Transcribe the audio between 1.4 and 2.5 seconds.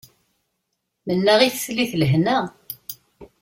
i teslit lehna.